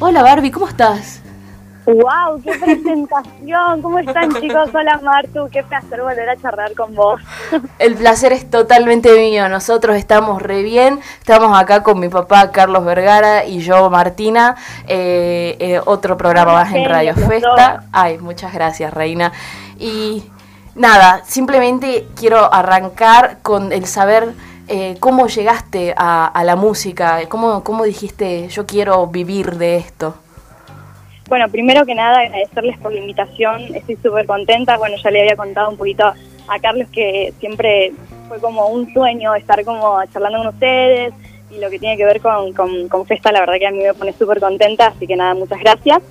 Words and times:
Hola 0.00 0.22
Barbie, 0.22 0.52
¿cómo 0.52 0.68
estás? 0.68 1.20
¡Wow! 1.84 2.40
¡Qué 2.44 2.52
presentación! 2.56 3.82
¿Cómo 3.82 3.98
están 3.98 4.32
chicos? 4.40 4.70
Hola 4.72 5.00
Martu, 5.02 5.48
qué 5.50 5.64
placer 5.64 6.00
volver 6.00 6.28
a 6.28 6.36
charlar 6.36 6.72
con 6.74 6.94
vos. 6.94 7.20
El 7.80 7.96
placer 7.96 8.32
es 8.32 8.48
totalmente 8.48 9.12
mío. 9.18 9.48
Nosotros 9.48 9.96
estamos 9.96 10.40
re 10.40 10.62
bien. 10.62 11.00
Estamos 11.18 11.58
acá 11.58 11.82
con 11.82 11.98
mi 11.98 12.08
papá 12.08 12.52
Carlos 12.52 12.84
Vergara 12.84 13.44
y 13.44 13.58
yo 13.58 13.90
Martina. 13.90 14.54
Eh, 14.86 15.56
eh, 15.58 15.80
otro 15.84 16.16
programa 16.16 16.52
más 16.52 16.72
en 16.72 16.88
Radio 16.88 17.14
Festa. 17.16 17.82
Ay, 17.90 18.18
muchas 18.18 18.54
gracias, 18.54 18.94
Reina. 18.94 19.32
Y 19.80 20.22
nada, 20.76 21.22
simplemente 21.24 22.06
quiero 22.14 22.54
arrancar 22.54 23.38
con 23.42 23.72
el 23.72 23.86
saber 23.86 24.32
eh, 24.68 24.96
cómo 25.00 25.26
llegaste 25.26 25.94
a, 25.96 26.42
la 26.44 26.56
música. 26.56 27.20
¿Cómo, 27.28 27.64
¿Cómo 27.64 27.84
dijiste 27.84 28.48
yo 28.48 28.66
quiero 28.66 29.06
vivir 29.06 29.52
de 29.56 29.76
esto? 29.76 30.14
Bueno, 31.28 31.48
primero 31.50 31.84
que 31.84 31.94
nada 31.94 32.20
agradecerles 32.20 32.78
por 32.78 32.92
la 32.92 33.00
invitación, 33.00 33.74
estoy 33.74 33.96
súper 33.96 34.26
contenta, 34.26 34.78
bueno, 34.78 34.96
ya 35.02 35.10
le 35.10 35.20
había 35.20 35.36
contado 35.36 35.68
un 35.68 35.76
poquito 35.76 36.04
a 36.06 36.58
Carlos 36.58 36.88
que 36.90 37.34
siempre 37.38 37.92
fue 38.28 38.40
como 38.40 38.66
un 38.68 38.90
sueño 38.94 39.34
estar 39.34 39.62
como 39.64 40.02
charlando 40.06 40.38
con 40.38 40.46
ustedes 40.48 41.12
y 41.50 41.58
lo 41.58 41.68
que 41.68 41.78
tiene 41.78 41.98
que 41.98 42.06
ver 42.06 42.20
con, 42.20 42.52
con, 42.52 43.06
Festa, 43.06 43.30
la 43.30 43.40
verdad 43.40 43.58
que 43.58 43.66
a 43.66 43.70
mí 43.70 43.78
me 43.78 43.92
pone 43.92 44.12
súper 44.14 44.40
contenta, 44.40 44.88
así 44.88 45.06
que 45.06 45.16
nada, 45.16 45.34
muchas 45.34 45.60
gracias. 45.60 46.02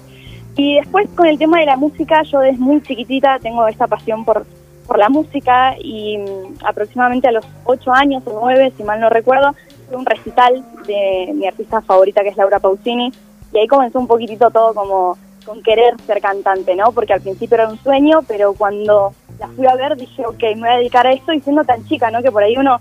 Y 0.55 0.75
después 0.75 1.07
con 1.15 1.27
el 1.27 1.37
tema 1.37 1.59
de 1.59 1.65
la 1.65 1.77
música, 1.77 2.23
yo 2.23 2.39
desde 2.39 2.57
muy 2.57 2.81
chiquitita 2.81 3.39
tengo 3.39 3.67
esta 3.67 3.87
pasión 3.87 4.25
por, 4.25 4.45
por 4.87 4.97
la 4.97 5.09
música 5.09 5.75
y 5.79 6.17
mm, 6.17 6.65
aproximadamente 6.65 7.27
a 7.27 7.31
los 7.31 7.45
ocho 7.65 7.93
años 7.93 8.23
o 8.25 8.39
nueve, 8.41 8.73
si 8.75 8.83
mal 8.83 8.99
no 8.99 9.09
recuerdo, 9.09 9.53
fue 9.87 9.97
un 9.97 10.05
recital 10.05 10.65
de 10.87 11.33
mi 11.35 11.45
artista 11.47 11.81
favorita 11.81 12.23
que 12.23 12.29
es 12.29 12.37
Laura 12.37 12.59
Pausini 12.59 13.11
y 13.53 13.57
ahí 13.59 13.67
comenzó 13.67 13.99
un 13.99 14.07
poquitito 14.07 14.49
todo 14.49 14.73
como 14.73 15.17
con 15.45 15.61
querer 15.63 15.95
ser 16.05 16.19
cantante, 16.21 16.75
¿no? 16.75 16.91
Porque 16.91 17.13
al 17.13 17.21
principio 17.21 17.55
era 17.55 17.69
un 17.69 17.77
sueño, 17.79 18.19
pero 18.27 18.53
cuando 18.53 19.13
la 19.39 19.47
fui 19.49 19.65
a 19.65 19.75
ver 19.75 19.95
dije, 19.95 20.25
ok, 20.25 20.41
me 20.55 20.61
voy 20.61 20.69
a 20.69 20.77
dedicar 20.77 21.07
a 21.07 21.13
esto 21.13 21.31
y 21.31 21.39
siendo 21.39 21.63
tan 21.63 21.85
chica, 21.87 22.11
¿no? 22.11 22.21
Que 22.21 22.31
por 22.31 22.43
ahí 22.43 22.57
uno, 22.57 22.79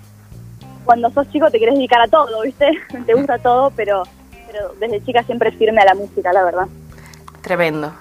cuando 0.84 1.10
sos 1.10 1.30
chico 1.30 1.50
te 1.50 1.58
querés 1.58 1.76
dedicar 1.76 2.00
a 2.00 2.08
todo, 2.08 2.42
¿viste? 2.42 2.70
te 3.06 3.14
gusta 3.14 3.38
todo, 3.38 3.70
pero, 3.76 4.02
pero 4.48 4.72
desde 4.80 5.04
chica 5.04 5.22
siempre 5.22 5.52
firme 5.52 5.80
a 5.82 5.86
la 5.86 5.94
música, 5.94 6.32
la 6.32 6.44
verdad. 6.44 6.66
Tremendo. 7.40 7.92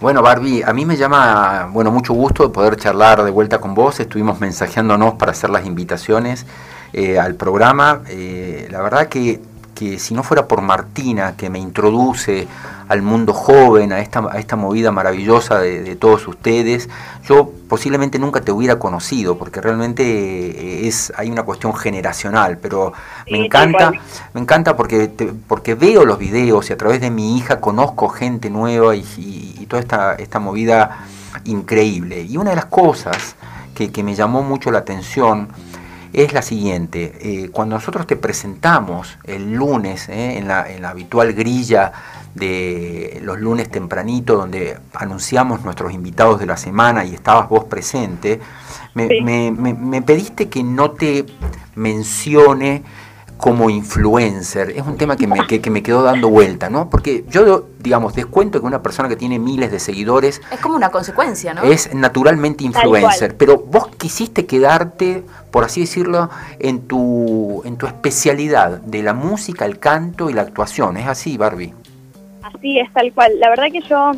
Bueno, 0.00 0.22
Barbie, 0.22 0.62
a 0.62 0.72
mí 0.72 0.86
me 0.86 0.96
llama, 0.96 1.68
bueno, 1.70 1.90
mucho 1.90 2.14
gusto 2.14 2.44
de 2.44 2.48
poder 2.48 2.76
charlar 2.76 3.22
de 3.22 3.30
vuelta 3.30 3.60
con 3.60 3.74
vos. 3.74 4.00
Estuvimos 4.00 4.40
mensajeándonos 4.40 5.14
para 5.16 5.32
hacer 5.32 5.50
las 5.50 5.66
invitaciones 5.66 6.46
eh, 6.94 7.18
al 7.18 7.34
programa. 7.34 8.00
Eh, 8.08 8.66
la 8.70 8.80
verdad 8.80 9.08
que 9.08 9.42
que 9.80 9.98
si 9.98 10.12
no 10.12 10.22
fuera 10.22 10.46
por 10.46 10.60
Martina, 10.60 11.36
que 11.38 11.48
me 11.48 11.58
introduce 11.58 12.46
al 12.86 13.00
mundo 13.00 13.32
joven, 13.32 13.94
a 13.94 14.00
esta, 14.00 14.20
a 14.30 14.38
esta 14.38 14.54
movida 14.54 14.92
maravillosa 14.92 15.58
de, 15.58 15.96
todos 15.96 16.28
ustedes, 16.28 16.90
yo 17.26 17.50
posiblemente 17.66 18.18
nunca 18.18 18.42
te 18.42 18.52
hubiera 18.52 18.78
conocido, 18.78 19.38
porque 19.38 19.62
realmente 19.62 20.02
eh, 20.04 20.86
es, 20.86 21.14
hay 21.16 21.30
una 21.30 21.44
cuestión 21.44 21.74
generacional, 21.74 22.58
pero 22.58 22.92
me 23.30 23.46
encanta, 23.46 23.92
me 24.34 24.42
encanta 24.42 24.76
porque, 24.76 25.10
porque 25.48 25.74
veo 25.74 26.04
los 26.04 26.18
videos 26.18 26.68
y 26.68 26.74
a 26.74 26.76
través 26.76 27.00
de 27.00 27.10
mi 27.10 27.38
hija 27.38 27.58
conozco 27.58 28.10
gente 28.10 28.50
nueva 28.50 28.94
y, 28.94 29.66
toda 29.66 29.80
esta, 29.80 30.14
esta 30.16 30.40
movida 30.40 31.06
increíble. 31.44 32.20
Y 32.20 32.36
una 32.36 32.50
de 32.50 32.56
las 32.56 32.66
cosas 32.66 33.34
que, 33.74 33.90
que 33.90 34.02
me 34.02 34.14
llamó 34.14 34.42
mucho 34.42 34.70
la 34.70 34.80
atención, 34.80 35.48
es 36.12 36.32
la 36.32 36.42
siguiente. 36.42 37.12
Eh, 37.20 37.50
cuando 37.50 37.76
nosotros 37.76 38.06
te 38.06 38.16
presentamos 38.16 39.18
el 39.24 39.52
lunes 39.52 40.08
eh, 40.08 40.38
en, 40.38 40.48
la, 40.48 40.66
habitual 40.88 41.32
grilla 41.32 41.92
de 42.34 43.20
los 43.22 43.38
lunes 43.40 43.70
tempranito, 43.70 44.36
donde 44.36 44.78
anunciamos 44.94 45.62
nuestros 45.62 45.92
invitados 45.92 46.40
de 46.40 46.46
la 46.46 46.56
semana 46.56 47.04
y 47.04 47.14
estabas 47.14 47.48
vos 47.48 47.64
presente, 47.64 48.40
me 48.94 50.02
pediste 50.02 50.48
que 50.48 50.62
no 50.62 50.92
te 50.92 51.26
mencione 51.74 52.82
como 53.40 53.70
influencer, 53.70 54.70
es 54.70 54.86
un 54.86 54.96
tema 54.96 55.16
que 55.16 55.26
me, 55.26 55.46
que, 55.46 55.70
me 55.70 55.82
quedó 55.82 56.02
dando 56.02 56.28
vuelta, 56.28 56.70
¿no? 56.70 56.90
Porque 56.90 57.24
yo, 57.28 57.68
digamos, 57.78 58.14
descuento 58.14 58.60
que 58.60 58.66
una 58.66 58.82
persona 58.82 59.08
que 59.08 59.16
tiene 59.16 59.38
miles 59.38 59.70
de 59.70 59.78
seguidores... 59.78 60.40
Es 60.52 60.60
como 60.60 60.76
una 60.76 60.90
consecuencia, 60.90 61.54
¿no? 61.54 61.62
Es 61.62 61.94
naturalmente 61.94 62.64
influencer, 62.64 63.36
pero 63.36 63.58
vos 63.58 63.88
quisiste 63.96 64.46
quedarte, 64.46 65.24
por 65.50 65.64
así 65.64 65.80
decirlo, 65.80 66.30
en 66.58 66.86
tu, 66.86 67.62
en 67.64 67.76
tu 67.76 67.86
especialidad 67.86 68.80
de 68.80 69.02
la 69.02 69.14
música, 69.14 69.64
el 69.64 69.78
canto 69.78 70.30
y 70.30 70.34
la 70.34 70.42
actuación, 70.42 70.96
¿es 70.96 71.06
así, 71.06 71.36
Barbie? 71.36 71.74
Así 72.42 72.78
es, 72.78 72.92
tal 72.92 73.12
cual. 73.12 73.32
La 73.38 73.48
verdad 73.48 73.66
que 73.72 73.80
yo 73.80 74.12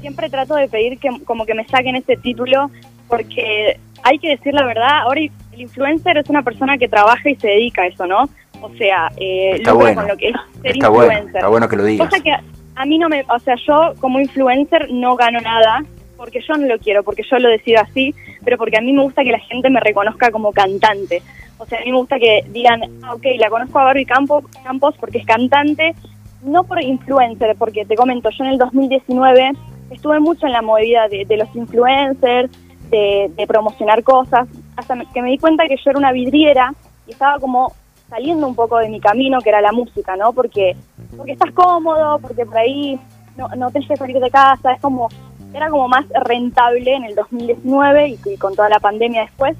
siempre 0.00 0.28
trato 0.28 0.54
de 0.54 0.68
pedir 0.68 0.98
que 0.98 1.08
como 1.24 1.46
que 1.46 1.54
me 1.54 1.66
saquen 1.66 1.96
ese 1.96 2.16
título 2.16 2.70
porque 3.08 3.78
hay 4.02 4.18
que 4.18 4.28
decir 4.28 4.54
la 4.54 4.64
verdad, 4.64 5.00
ahora 5.02 5.20
el 5.20 5.60
influencer 5.60 6.18
es 6.18 6.28
una 6.28 6.42
persona 6.42 6.78
que 6.78 6.88
trabaja 6.88 7.28
y 7.28 7.36
se 7.36 7.48
dedica 7.48 7.82
a 7.82 7.86
eso, 7.86 8.06
¿no? 8.06 8.28
O 8.60 8.70
sea, 8.76 9.10
eh, 9.16 9.52
está 9.56 9.72
bueno. 9.72 10.00
con 10.00 10.08
lo 10.08 10.16
que 10.16 10.28
es 10.28 10.34
ser 10.62 10.76
está 10.76 10.86
influencer. 10.88 11.22
Bueno, 11.22 11.36
está 11.36 11.48
bueno 11.48 11.68
que 11.68 11.76
lo 11.76 11.84
digas. 11.84 12.08
Cosa 12.08 12.22
que 12.22 12.32
a 12.32 12.84
mí 12.84 12.98
no 12.98 13.08
me, 13.08 13.24
o 13.28 13.38
sea, 13.38 13.54
yo 13.66 13.94
como 14.00 14.20
influencer 14.20 14.90
no 14.90 15.16
gano 15.16 15.40
nada 15.40 15.82
porque 16.16 16.40
yo 16.46 16.54
no 16.56 16.66
lo 16.66 16.78
quiero, 16.78 17.02
porque 17.02 17.22
yo 17.30 17.38
lo 17.38 17.48
decido 17.48 17.80
así, 17.80 18.14
pero 18.44 18.56
porque 18.56 18.78
a 18.78 18.80
mí 18.80 18.92
me 18.92 19.02
gusta 19.02 19.22
que 19.22 19.32
la 19.32 19.38
gente 19.40 19.70
me 19.70 19.80
reconozca 19.80 20.30
como 20.30 20.52
cantante. 20.52 21.22
O 21.58 21.66
sea, 21.66 21.78
a 21.78 21.84
mí 21.84 21.90
me 21.90 21.98
gusta 21.98 22.18
que 22.18 22.44
digan, 22.50 22.80
ah, 23.02 23.14
ok, 23.14 23.24
la 23.38 23.50
conozco 23.50 23.78
a 23.78 23.84
Barbie 23.84 24.06
Campos, 24.06 24.44
Campos 24.62 24.94
porque 24.98 25.18
es 25.18 25.26
cantante, 25.26 25.94
no 26.42 26.64
por 26.64 26.82
influencer, 26.82 27.56
porque 27.58 27.84
te 27.84 27.96
comento, 27.96 28.30
yo 28.30 28.44
en 28.44 28.50
el 28.50 28.58
2019 28.58 29.52
estuve 29.90 30.20
mucho 30.20 30.46
en 30.46 30.52
la 30.52 30.62
movida 30.62 31.08
de, 31.08 31.36
los 31.36 31.54
influencers, 31.54 32.50
de, 32.90 33.30
de, 33.34 33.46
promocionar 33.46 34.02
cosas, 34.02 34.48
hasta 34.76 34.96
que 35.12 35.22
me 35.22 35.30
di 35.30 35.38
cuenta 35.38 35.66
que 35.66 35.76
yo 35.76 35.90
era 35.90 35.98
una 35.98 36.12
vidriera 36.12 36.74
y 37.06 37.12
estaba 37.12 37.38
como 37.38 37.72
saliendo 38.08 38.46
un 38.46 38.54
poco 38.54 38.78
de 38.78 38.88
mi 38.88 39.00
camino, 39.00 39.40
que 39.40 39.48
era 39.48 39.60
la 39.60 39.72
música, 39.72 40.16
¿no? 40.16 40.32
Porque, 40.32 40.76
porque 41.16 41.32
estás 41.32 41.52
cómodo, 41.52 42.18
porque 42.18 42.46
por 42.46 42.56
ahí 42.58 42.98
no, 43.36 43.48
no 43.56 43.70
tenés 43.70 43.88
que 43.88 43.96
salir 43.96 44.18
de 44.18 44.30
casa, 44.30 44.72
es 44.72 44.80
como, 44.80 45.08
era 45.52 45.70
como 45.70 45.88
más 45.88 46.04
rentable 46.24 46.94
en 46.94 47.04
el 47.04 47.14
2019 47.14 48.18
y, 48.24 48.36
con 48.36 48.54
toda 48.54 48.68
la 48.68 48.78
pandemia 48.78 49.22
después, 49.22 49.56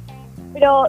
pero 0.52 0.84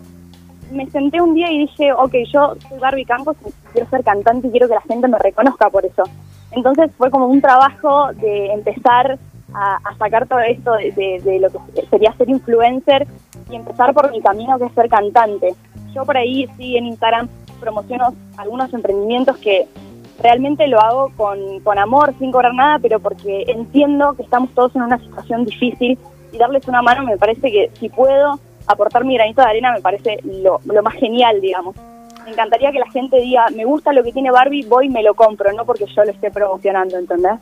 me 0.72 0.86
senté 0.90 1.22
un 1.22 1.34
día 1.34 1.52
y 1.52 1.60
dije, 1.60 1.94
ok, 1.94 2.14
yo 2.32 2.56
soy 2.68 2.80
Barbie 2.80 3.06
Campos 3.06 3.38
y 3.46 3.52
quiero 3.72 3.90
ser 3.90 4.04
cantante 4.04 4.48
y 4.48 4.52
quiero 4.52 4.68
que 4.68 4.76
la 4.76 4.82
gente 4.82 5.08
me 5.08 5.18
reconozca 5.18 5.70
por 5.70 5.86
eso. 5.86 6.04
Entonces 6.52 6.92
fue 6.98 7.10
como 7.10 7.28
un 7.28 7.42
trabajo 7.42 8.12
de 8.14 8.52
empezar 8.54 9.18
a, 9.54 9.80
sacar 9.98 10.28
todo 10.28 10.40
esto 10.40 10.74
de, 10.74 11.22
de, 11.24 11.40
lo 11.40 11.50
que 11.50 11.86
sería 11.90 12.14
ser 12.14 12.30
influencer 12.30 13.08
y 13.50 13.56
empezar 13.56 13.94
por 13.94 14.12
mi 14.12 14.22
camino 14.22 14.60
que 14.60 14.66
es 14.66 14.74
ser 14.74 14.90
cantante. 14.90 15.56
Yo 15.94 16.04
por 16.06 16.18
ahí 16.18 16.48
sí 16.58 16.78
en 16.78 16.86
Instagram 16.86 17.30
promociono 17.58 18.14
algunos 18.38 18.74
emprendimientos 18.74 19.38
que 19.38 19.68
realmente 20.20 20.68
lo 20.68 20.80
hago 20.80 21.12
con, 21.16 21.60
con 21.62 21.78
amor, 21.78 22.14
sin 22.20 22.32
cobrar 22.32 22.54
nada, 22.54 22.80
pero 22.80 23.00
porque 23.00 23.44
entiendo 23.48 24.14
que 24.14 24.24
estamos 24.24 24.52
todos 24.52 24.76
en 24.76 24.82
una 24.82 24.98
situación 24.98 25.46
difícil 25.46 25.98
y 26.32 26.38
darles 26.38 26.68
una 26.68 26.82
mano 26.82 27.04
me 27.04 27.18
parece 27.18 27.52
que 27.52 27.72
si 27.80 27.90
puedo 27.90 28.40
aportar 28.66 29.06
mi 29.06 29.16
granito 29.16 29.42
de 29.42 29.48
arena 29.48 29.74
me 29.74 29.82
parece 29.82 30.20
lo, 30.24 30.60
lo 30.66 30.84
más 30.84 30.96
genial, 30.96 31.40
digamos. 31.42 31.76
Me 32.26 32.32
encantaría 32.32 32.72
que 32.74 32.80
la 32.80 32.92
gente 32.92 33.22
diga, 33.22 33.46
me 33.56 33.64
gusta 33.64 33.94
lo 33.94 34.04
que 34.04 34.12
tiene 34.12 34.32
Barbie, 34.32 34.66
voy 34.66 34.88
y 34.88 34.90
me 34.90 35.02
lo 35.02 35.14
compro, 35.14 35.52
no 35.54 35.66
porque 35.66 35.86
yo 35.86 36.04
lo 36.04 36.12
esté 36.12 36.30
promocionando, 36.30 36.98
¿entendés? 36.98 37.40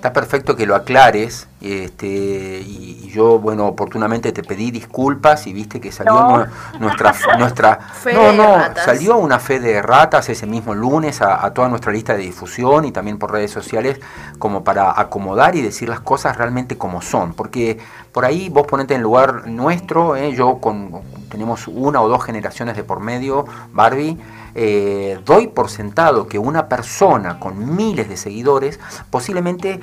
Está 0.00 0.14
perfecto 0.14 0.56
que 0.56 0.64
lo 0.64 0.76
aclares, 0.76 1.46
este, 1.60 2.06
y, 2.06 3.10
yo, 3.12 3.38
bueno, 3.38 3.66
oportunamente 3.66 4.32
te 4.32 4.42
pedí 4.42 4.70
disculpas 4.70 5.46
y 5.46 5.52
viste 5.52 5.78
que 5.78 5.92
salió 5.92 6.48
nuestra, 6.78 7.14
nuestra 7.36 7.78
no, 8.14 8.32
no, 8.32 8.62
salió 8.82 9.18
una 9.18 9.38
fe 9.38 9.60
de 9.60 9.82
ratas 9.82 10.30
ese 10.30 10.46
mismo 10.46 10.74
lunes 10.74 11.20
a, 11.20 11.52
toda 11.52 11.68
nuestra 11.68 11.92
lista 11.92 12.14
de 12.14 12.22
difusión 12.22 12.86
y 12.86 12.92
también 12.92 13.18
por 13.18 13.30
redes 13.30 13.50
sociales 13.50 14.00
como 14.38 14.64
para 14.64 14.98
acomodar 14.98 15.54
y 15.54 15.60
decir 15.60 15.90
las 15.90 16.00
cosas 16.00 16.34
realmente 16.38 16.78
como 16.78 17.02
son, 17.02 17.34
porque 17.34 17.76
por 18.10 18.24
ahí 18.24 18.48
vos 18.48 18.66
ponete 18.66 18.94
en 18.94 19.02
lugar 19.02 19.48
nuestro, 19.48 20.16
¿eh? 20.16 20.32
yo 20.32 20.60
con, 20.62 21.02
tenemos 21.28 21.68
una 21.68 22.00
o 22.00 22.08
dos 22.08 22.24
generaciones 22.24 22.74
de 22.74 22.84
por 22.84 23.00
medio, 23.00 23.44
Barbie, 23.74 24.18
eh, 24.54 25.18
doy 25.24 25.48
por 25.48 25.68
sentado 25.70 26.26
que 26.26 26.38
una 26.38 26.68
persona 26.68 27.38
con 27.38 27.76
miles 27.76 28.08
de 28.08 28.16
seguidores 28.16 28.80
posiblemente 29.10 29.80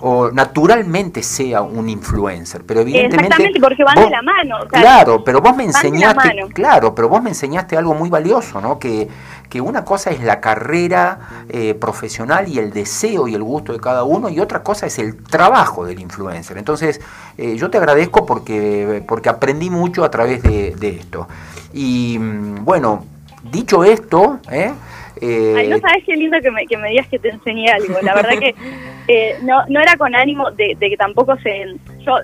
o 0.00 0.30
naturalmente 0.30 1.22
sea 1.22 1.62
un 1.62 1.88
influencer, 1.88 2.64
pero 2.64 2.80
evidentemente 2.80 3.26
Exactamente, 3.26 3.60
porque 3.60 3.84
van 3.84 3.94
de 3.96 4.10
la 4.10 4.22
mano. 4.22 4.58
claro, 4.68 5.24
pero 5.24 5.40
vos 5.40 5.56
me 5.56 5.64
enseñaste, 5.64 6.30
claro, 6.52 6.94
pero 6.94 7.08
vos 7.08 7.22
me 7.22 7.30
enseñaste 7.30 7.76
algo 7.76 7.94
muy 7.94 8.10
valioso, 8.10 8.60
¿no? 8.60 8.78
Que, 8.78 9.08
que 9.48 9.60
una 9.60 9.84
cosa 9.84 10.10
es 10.10 10.22
la 10.22 10.40
carrera 10.40 11.46
eh, 11.48 11.74
profesional 11.74 12.48
y 12.48 12.58
el 12.58 12.72
deseo 12.72 13.28
y 13.28 13.34
el 13.34 13.42
gusto 13.42 13.72
de 13.72 13.80
cada 13.80 14.04
uno 14.04 14.28
y 14.28 14.40
otra 14.40 14.62
cosa 14.62 14.86
es 14.86 14.98
el 14.98 15.22
trabajo 15.24 15.84
del 15.84 16.00
influencer. 16.00 16.58
Entonces, 16.58 17.00
eh, 17.36 17.56
yo 17.56 17.70
te 17.70 17.78
agradezco 17.78 18.26
porque, 18.26 19.02
porque 19.06 19.28
aprendí 19.28 19.70
mucho 19.70 20.04
a 20.04 20.10
través 20.10 20.42
de, 20.42 20.74
de 20.76 20.88
esto. 20.90 21.26
Y 21.72 22.18
mm, 22.18 22.64
bueno, 22.64 23.04
Dicho 23.42 23.84
esto, 23.84 24.38
¿eh? 24.50 24.72
Eh, 25.20 25.54
Ay, 25.56 25.68
no 25.68 25.78
sabes 25.78 26.04
qué 26.04 26.16
lindo 26.16 26.38
que 26.40 26.50
me, 26.50 26.66
que 26.66 26.76
me 26.76 26.90
digas 26.90 27.06
que 27.08 27.18
te 27.18 27.28
enseñé 27.28 27.70
algo. 27.70 27.98
La 28.02 28.14
verdad 28.14 28.38
que 28.38 28.54
eh, 29.08 29.36
no, 29.42 29.66
no 29.68 29.80
era 29.80 29.96
con 29.96 30.14
ánimo 30.14 30.50
de, 30.50 30.76
de, 30.78 30.90
que 30.90 30.96
tampoco 30.96 31.36
se... 31.38 31.74
Yo 31.98 32.16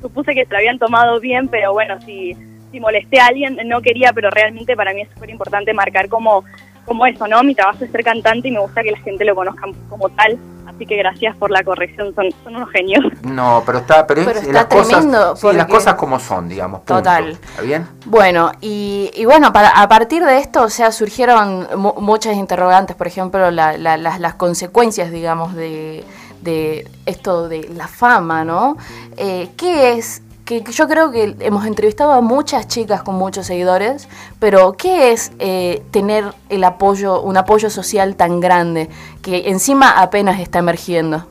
supuse 0.00 0.34
que 0.34 0.44
se 0.44 0.50
lo 0.50 0.58
habían 0.58 0.78
tomado 0.78 1.20
bien, 1.20 1.48
pero 1.48 1.72
bueno, 1.72 2.00
si, 2.02 2.36
si 2.72 2.80
molesté 2.80 3.20
a 3.20 3.26
alguien, 3.26 3.58
no 3.66 3.82
quería, 3.82 4.12
pero 4.12 4.30
realmente 4.30 4.76
para 4.76 4.92
mí 4.94 5.02
es 5.02 5.08
súper 5.14 5.30
importante 5.30 5.72
marcar 5.74 6.08
como, 6.08 6.44
como 6.90 7.06
eso, 7.06 7.24
¿no? 7.28 7.40
Mi 7.44 7.54
trabajo 7.54 7.84
es 7.84 7.92
ser 7.92 8.02
cantante 8.02 8.48
y 8.48 8.50
me 8.50 8.58
gusta 8.58 8.82
que 8.82 8.90
la 8.90 8.98
gente 8.98 9.24
lo 9.24 9.36
conozca 9.36 9.62
como 9.88 10.08
tal. 10.08 10.36
Así 10.66 10.84
que 10.86 10.96
gracias 10.96 11.36
por 11.36 11.48
la 11.52 11.62
corrección, 11.62 12.12
son, 12.16 12.32
son 12.42 12.56
unos 12.56 12.68
genios. 12.70 13.04
No, 13.22 13.62
pero 13.64 13.78
está, 13.78 14.04
pero, 14.08 14.24
las 14.24 14.64
cosas, 14.64 15.04
las 15.04 15.66
cosas 15.66 15.94
como 15.94 16.18
son, 16.18 16.48
digamos. 16.48 16.84
Total. 16.84 17.30
¿Está 17.30 17.62
bien? 17.62 17.86
Bueno, 18.06 18.50
y, 18.60 19.08
y 19.14 19.24
bueno, 19.24 19.52
para, 19.52 19.68
a 19.68 19.88
partir 19.88 20.24
de 20.24 20.38
esto, 20.38 20.64
o 20.64 20.68
sea, 20.68 20.90
surgieron 20.90 21.68
muchas 21.76 22.34
interrogantes, 22.34 22.96
por 22.96 23.06
ejemplo, 23.06 23.52
las, 23.52 23.78
las 23.78 24.34
consecuencias, 24.34 25.12
digamos, 25.12 25.54
de, 25.54 26.02
de 26.42 26.90
esto 27.06 27.48
de 27.48 27.68
la 27.72 27.86
fama, 27.86 28.44
¿no? 28.44 28.76
Eh, 29.16 29.50
¿Qué 29.56 29.92
es 29.92 30.22
que 30.58 30.72
yo 30.72 30.88
creo 30.88 31.12
que 31.12 31.36
hemos 31.40 31.64
entrevistado 31.64 32.12
a 32.12 32.20
muchas 32.20 32.66
chicas 32.66 33.04
con 33.04 33.14
muchos 33.14 33.46
seguidores, 33.46 34.08
pero 34.40 34.72
¿qué 34.72 35.12
es 35.12 35.30
eh, 35.38 35.82
tener 35.92 36.24
el 36.48 36.64
apoyo, 36.64 37.22
un 37.22 37.36
apoyo 37.36 37.70
social 37.70 38.16
tan 38.16 38.40
grande 38.40 38.88
que 39.22 39.50
encima 39.50 40.02
apenas 40.02 40.40
está 40.40 40.58
emergiendo? 40.58 41.24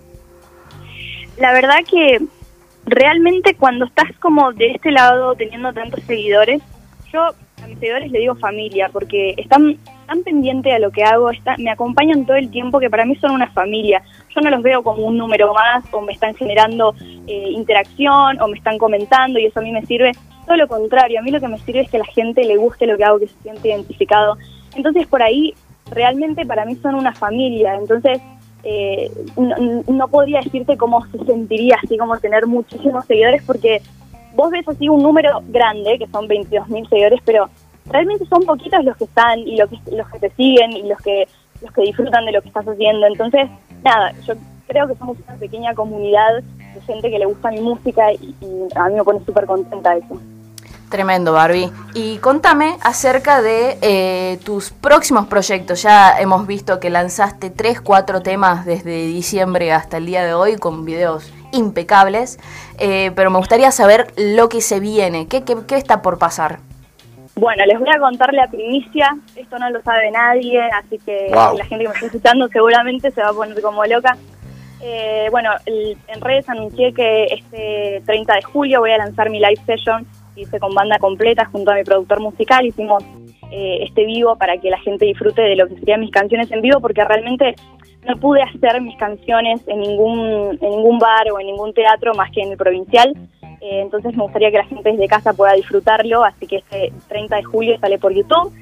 La 1.38 1.52
verdad 1.52 1.80
que 1.90 2.20
realmente 2.86 3.56
cuando 3.56 3.86
estás 3.86 4.08
como 4.20 4.54
de 4.54 4.72
este 4.72 4.92
lado 4.92 5.36
teniendo 5.36 5.74
tantos 5.74 6.02
seguidores, 6.06 6.62
yo 7.12 7.20
mis 7.70 7.80
seguidores 7.80 8.12
le 8.12 8.20
digo 8.20 8.36
familia 8.36 8.90
porque 8.92 9.34
están 9.38 9.78
tan 10.08 10.24
pendientes 10.24 10.74
a 10.74 10.80
lo 10.80 10.92
que 10.92 11.04
hago, 11.04 11.30
me 11.58 11.70
acompañan 11.70 12.26
todo 12.26 12.38
el 12.38 12.50
tiempo 12.50 12.80
que 12.80 12.90
para 12.90 13.06
mí 13.06 13.16
son 13.16 13.32
una 13.32 13.50
familia. 13.52 14.02
Yo 14.36 14.42
no 14.42 14.50
los 14.50 14.64
veo 14.64 14.84
como 14.84 15.06
un 15.06 15.18
número 15.18 15.54
más 15.54 15.84
o 15.92 16.02
me 16.02 16.14
están 16.14 16.36
generando 16.36 16.96
eh, 17.28 17.52
interacción 17.52 18.42
o 18.42 18.48
me 18.48 18.58
están 18.58 18.78
comentando 18.78 19.40
y 19.40 19.46
eso 19.46 19.60
a 19.60 19.64
mí 19.64 19.72
me 19.72 19.86
sirve. 19.86 20.12
Todo 20.46 20.58
lo 20.58 20.68
contrario, 20.68 21.20
a 21.20 21.22
mí 21.22 21.32
lo 21.32 21.40
que 21.40 21.48
me 21.48 21.60
sirve 21.60 21.82
es 21.82 21.92
que 21.92 22.00
la 22.00 22.06
gente 22.06 22.44
le 22.44 22.58
guste 22.58 22.88
lo 22.88 22.98
que 22.98 23.04
hago, 23.04 23.20
que 23.20 23.28
se 23.28 23.42
siente 23.44 23.70
identificado. 23.70 24.38
Entonces 24.76 25.08
por 25.08 25.22
ahí 25.22 25.54
realmente 25.92 26.46
para 26.46 26.66
mí 26.66 26.76
son 26.76 26.96
una 26.96 27.14
familia. 27.14 27.76
Entonces 27.76 28.20
eh, 28.64 29.12
no, 29.38 29.84
no 29.88 30.08
podría 30.08 30.42
decirte 30.42 30.76
cómo 30.76 31.06
se 31.08 31.24
sentiría 31.26 31.78
así 31.84 31.98
como 31.98 32.18
tener 32.18 32.46
muchísimos 32.48 33.06
seguidores 33.06 33.44
porque 33.44 33.82
vos 34.40 34.52
ves 34.52 34.66
así 34.70 34.88
un 34.88 35.04
número 35.04 35.42
grande, 35.48 36.00
que 36.00 36.08
son 36.08 36.26
22.000 36.26 36.88
seguidores, 36.88 37.20
pero 37.26 37.50
realmente 37.88 38.26
son 38.28 38.44
poquitos 38.44 38.86
los 38.86 38.96
que 38.96 39.04
están 39.04 39.40
y 39.40 39.58
los 39.58 39.70
que, 39.70 39.78
los 39.92 40.08
que 40.08 40.20
te 40.20 40.30
siguen 40.32 40.72
y 40.72 40.84
los 40.84 40.98
que, 41.02 41.28
los 41.62 41.72
que 41.74 41.82
disfrutan 41.82 42.26
de 42.26 42.32
lo 42.32 42.42
que 42.42 42.48
estás 42.48 42.66
haciendo. 42.66 43.06
Entonces, 43.06 43.50
nada, 43.84 44.14
yo 44.26 44.36
creo 44.66 44.88
que 44.88 44.96
somos 44.96 45.18
una 45.28 45.36
pequeña 45.36 45.74
comunidad 45.74 46.42
de 46.74 46.82
gente 46.88 47.10
que 47.10 47.20
le 47.20 47.26
gusta 47.26 47.52
mi 47.52 47.60
música 47.60 48.14
y, 48.14 48.34
a 48.76 48.88
mí 48.88 48.96
me 48.96 49.04
pone 49.04 49.20
súper 49.26 49.46
contenta 49.46 49.98
eso. 49.98 50.18
Tremendo, 50.90 51.34
Barbie. 51.34 51.70
Y 51.94 52.18
contame 52.20 52.78
acerca 52.82 53.42
de 53.42 53.78
eh, 53.82 54.40
tus 54.46 54.72
próximos 54.72 55.28
proyectos. 55.28 55.84
Ya 55.84 56.18
hemos 56.18 56.48
visto 56.48 56.80
que 56.80 56.90
lanzaste 56.90 57.50
tres, 57.50 57.82
cuatro 57.82 58.22
temas 58.22 58.66
desde 58.66 59.06
diciembre 59.06 59.74
hasta 59.74 59.98
el 59.98 60.06
día 60.06 60.24
de 60.24 60.34
hoy 60.34 60.56
con 60.56 60.86
videos 60.86 61.30
impecables, 61.52 62.40
eh, 62.78 63.12
pero 63.16 63.30
me 63.30 63.38
gustaría 63.38 63.72
saber 63.72 64.08
lo 64.18 64.50
que 64.50 64.62
se 64.62 64.80
viene. 64.80 65.28
¿Qué, 65.28 65.44
qué, 65.44 65.56
qué 65.68 65.76
está 65.76 66.02
por 66.02 66.18
pasar? 66.18 66.60
Bueno, 67.36 67.66
les 67.66 67.80
voy 67.80 67.88
a 67.90 68.00
contar 68.00 68.34
la 68.34 68.48
primicia, 68.48 69.16
esto 69.36 69.58
no 69.60 69.70
lo 69.70 69.82
sabe 69.82 70.12
nadie, 70.12 70.60
así 70.74 70.98
que 71.06 71.30
la 71.32 71.64
gente 71.66 71.86
que 71.86 71.88
me 71.88 71.94
está 71.94 72.06
escuchando 72.08 72.48
seguramente 72.50 73.12
se 73.12 73.22
va 73.22 73.30
a 73.30 73.34
poner 73.34 73.62
como 73.62 73.86
loca. 73.86 74.18
Eh, 74.82 75.28
bueno, 75.32 75.52
en 75.66 76.22
redes 76.22 76.50
anuncié 76.50 76.94
que 76.94 77.26
este 77.26 78.02
30 78.06 78.36
de 78.36 78.42
julio 78.44 78.82
voy 78.82 78.92
a 78.92 78.98
lanzar 78.98 79.30
mi 79.30 79.40
live 79.40 79.62
session, 79.66 80.06
hice 80.36 80.60
con 80.60 80.74
banda 80.74 81.00
completa 81.00 81.46
junto 81.46 81.72
a 81.72 81.76
mi 81.76 81.84
productor 81.84 82.20
musical, 82.20 82.66
hicimos 82.66 83.04
eh, 83.52 83.80
este 83.84 84.06
vivo 84.06 84.36
para 84.36 84.58
que 84.58 84.70
la 84.70 84.80
gente 84.80 85.06
disfrute 85.06 85.42
de 85.42 85.56
lo 85.56 85.68
que 85.68 85.76
serían 85.76 86.02
mis 86.02 86.12
canciones 86.12 86.52
en 86.52 86.62
vivo, 86.62 86.82
porque 86.82 87.06
realmente 87.06 87.56
no 88.06 88.16
pude 88.18 88.42
hacer 88.42 88.82
mis 88.82 88.98
canciones 88.98 89.62
en 89.68 89.82
ningún, 89.82 90.58
en 90.62 90.70
ningún 90.70 91.00
bar 91.00 91.32
o 91.32 91.40
en 91.40 91.48
ningún 91.48 91.74
teatro 91.74 92.14
más 92.14 92.32
que 92.32 92.42
en 92.42 92.52
el 92.52 92.58
provincial. 92.58 93.16
Eh, 93.62 93.82
entonces 93.82 94.16
me 94.16 94.24
gustaría 94.24 94.52
que 94.52 94.58
la 94.58 94.66
gente 94.66 94.92
desde 94.92 95.08
casa 95.08 95.34
pueda 95.34 95.54
disfrutarlo, 95.54 96.24
así 96.24 96.48
que 96.48 96.58
este 96.58 96.94
30 97.10 97.36
de 97.36 97.44
julio 97.44 97.80
sale 97.80 97.98
por 98.00 98.14
YouTube. 98.14 98.54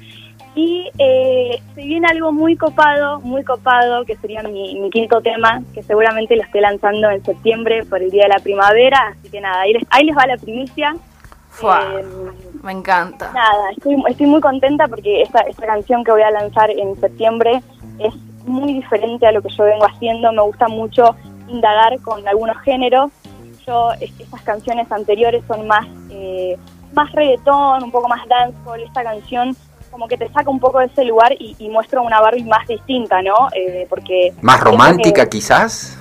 Y 0.54 0.90
eh, 0.98 1.62
se 1.74 1.82
viene 1.82 2.08
algo 2.08 2.32
muy 2.32 2.56
copado, 2.56 3.20
muy 3.20 3.44
copado, 3.44 4.04
que 4.04 4.16
sería 4.16 4.42
mi, 4.42 4.90
quinto 4.90 5.20
tema, 5.20 5.62
que 5.72 5.84
seguramente 5.84 6.34
lo 6.34 6.42
esté 6.42 6.60
lanzando 6.60 7.10
en 7.10 7.24
septiembre 7.24 7.84
por 7.84 8.02
el 8.02 8.10
Día 8.10 8.24
de 8.24 8.30
la 8.30 8.40
Primavera, 8.40 9.14
así 9.16 9.30
que 9.30 9.40
nada, 9.40 9.60
ahí 9.60 9.74
les, 9.74 9.84
ahí 9.90 10.04
les 10.04 10.16
va 10.16 10.26
la 10.26 10.36
primicia. 10.36 10.96
Eh, 11.62 12.04
me 12.62 12.72
encanta. 12.72 13.30
Nada, 13.32 13.70
estoy, 13.76 14.02
estoy 14.08 14.26
muy 14.26 14.40
contenta 14.40 14.88
porque 14.88 15.22
esta, 15.22 15.40
esta 15.40 15.66
canción 15.66 16.02
que 16.02 16.10
voy 16.10 16.22
a 16.22 16.30
lanzar 16.30 16.70
en 16.70 16.98
septiembre 17.00 17.62
es 18.00 18.14
muy 18.46 18.74
diferente 18.74 19.26
a 19.26 19.32
lo 19.32 19.42
que 19.42 19.50
yo 19.50 19.64
vengo 19.64 19.84
haciendo, 19.86 20.32
me 20.32 20.42
gusta 20.42 20.68
mucho 20.68 21.14
indagar 21.48 21.98
con 22.00 22.26
algunos 22.28 22.56
géneros 22.62 23.10
estas 24.00 24.42
canciones 24.42 24.90
anteriores 24.90 25.42
son 25.46 25.66
más, 25.66 25.86
eh, 26.10 26.56
más 26.94 27.10
reggaetón, 27.12 27.84
un 27.84 27.90
poco 27.90 28.08
más 28.08 28.26
dancehall. 28.28 28.82
Esta 28.82 29.02
canción 29.02 29.56
como 29.90 30.06
que 30.06 30.16
te 30.16 30.28
saca 30.28 30.50
un 30.50 30.60
poco 30.60 30.80
de 30.80 30.86
ese 30.86 31.04
lugar 31.04 31.32
y, 31.38 31.68
muestra 31.70 32.00
una 32.00 32.20
Barbie 32.20 32.44
más 32.44 32.66
distinta, 32.66 33.22
¿no? 33.22 33.48
Eh, 33.54 33.86
porque 33.88 34.32
más 34.42 34.60
romántica 34.60 35.26
quizás. 35.28 35.97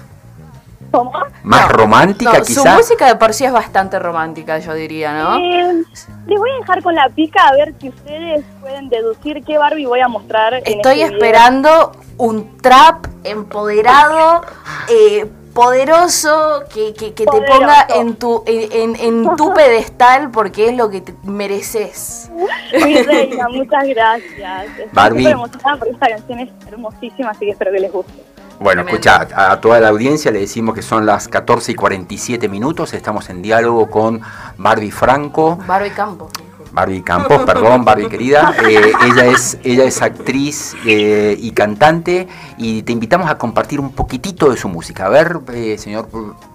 ¿Cómo? 0.92 1.12
Más 1.44 1.72
romántica 1.72 2.42
quizás. 2.42 2.64
Su 2.64 2.66
música 2.66 3.08
de 3.08 3.16
por 3.16 3.34
sí 3.34 3.46
es 3.46 3.52
bastante 3.52 4.00
romántica, 4.00 4.60
yo 4.60 4.74
diría, 4.74 5.14
¿no? 5.14 5.38
Eh, 5.38 5.84
les 6.28 6.40
voy 6.40 6.50
a 6.52 6.60
dejar 6.60 6.84
con 6.84 6.96
la 6.96 7.10
pica 7.10 7.48
a 7.48 7.54
ver 7.54 7.74
si 7.80 7.90
ustedes 7.90 8.44
pueden 8.62 8.90
deducir 8.90 9.44
qué 9.44 9.58
Barbie 9.58 9.86
voy 9.86 10.00
a 10.00 10.08
mostrar. 10.08 10.56
Estoy 10.66 11.02
este 11.02 11.16
esperando 11.16 11.92
un 12.18 12.58
trap 12.58 13.06
empoderado, 13.24 14.42
eh, 14.90 15.26
poderoso 15.54 16.64
que, 16.72 16.94
que, 16.94 17.12
te 17.12 17.26
ponga 17.26 17.88
en 17.96 18.16
tu 18.16 18.44
en, 18.46 18.96
en, 18.96 19.36
tu 19.36 19.54
pedestal 19.56 20.30
porque 20.30 20.70
es 20.70 20.78
lo 20.78 20.90
que 20.90 21.02
te 21.02 21.16
mereces. 21.24 22.30
Mi 22.74 23.02
reina, 23.02 23.48
muchas 23.52 23.88
gracias. 23.88 24.68
Estoy 24.78 25.18
Estoy 25.18 25.26
emocionada 25.26 25.78
porque 25.78 25.94
esta 25.94 26.08
canción 26.10 26.40
es 26.40 26.50
hermosísima, 26.68 27.32
así 27.32 27.46
que 27.46 27.52
espero 27.52 27.72
que 27.72 27.80
les 27.80 27.92
guste. 27.92 28.24
Bueno, 28.60 28.82
escucha, 28.82 29.28
a, 29.36 29.62
toda 29.62 29.80
la 29.80 29.90
audiencia 29.90 30.32
le 30.32 30.40
decimos 30.40 30.74
que 30.74 30.82
son 30.82 31.06
las 31.06 31.28
14 31.28 31.74
y 31.74 31.76
47 31.76 32.50
minutos, 32.50 32.94
estamos 32.94 33.30
en 33.30 33.42
diálogo 33.42 33.90
con 33.90 34.22
Barbie 34.58 34.92
Franco. 34.92 35.58
Barbie 35.68 35.92
Campos. 35.92 36.32
Barbie 36.72 37.02
Campos, 37.02 37.42
perdón, 37.46 37.86
Barbie 37.86 38.08
querida. 38.08 38.54
Eh, 38.68 38.92
ella, 39.06 39.26
es, 39.26 39.58
ella 39.64 39.86
es 39.86 40.02
actriz 40.02 40.76
eh, 40.86 41.38
y 41.40 41.52
cantante 41.52 42.28
y 42.58 42.82
te 42.82 42.92
invitamos 42.92 43.30
a 43.30 43.38
compartir 43.38 43.80
un 43.80 43.92
poquitito 43.92 44.50
de 44.50 44.58
su 44.58 44.68
música. 44.70 45.06
A 45.06 45.10
ver, 45.10 45.40
eh, 45.54 45.78
señor 45.78 46.08